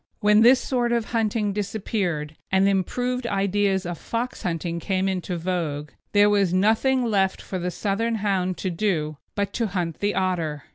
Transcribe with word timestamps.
When 0.19 0.41
this 0.41 0.59
sort 0.59 0.91
of 0.91 1.11
hunting 1.11 1.53
disappeared, 1.53 2.35
and 2.51 2.67
improved 2.67 3.27
ideas 3.27 3.85
of 3.85 3.99
fox 3.99 4.41
hunting 4.41 4.79
came 4.79 5.07
into 5.07 5.37
vogue, 5.37 5.91
there 6.13 6.27
was 6.27 6.51
nothing 6.55 7.05
left 7.05 7.39
for 7.39 7.59
the 7.59 7.69
Southern 7.69 8.15
Hound 8.15 8.57
to 8.57 8.71
do 8.71 9.17
but 9.35 9.53
to 9.53 9.67
hunt 9.67 9.99
the 9.99 10.15
otter. 10.15 10.63